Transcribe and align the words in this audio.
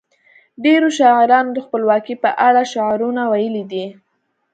ډیرو 0.63 0.87
شاعرانو 0.99 1.49
د 1.55 1.59
خپلواکۍ 1.65 2.15
په 2.23 2.29
اړه 2.47 2.61
شعرونه 2.73 3.21
ویلي 3.31 3.63
دي. 3.71 3.85